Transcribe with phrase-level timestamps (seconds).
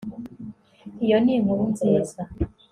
[1.05, 2.21] iyo ni inkuru nziza